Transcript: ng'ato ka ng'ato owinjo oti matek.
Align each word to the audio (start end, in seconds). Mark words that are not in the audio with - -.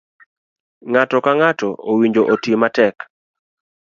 ng'ato 0.91 1.17
ka 1.25 1.31
ng'ato 1.37 1.69
owinjo 1.89 2.21
oti 2.33 2.51
matek. 2.61 2.95